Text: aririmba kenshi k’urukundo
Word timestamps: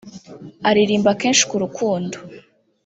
aririmba 0.69 1.11
kenshi 1.21 1.43
k’urukundo 1.49 2.17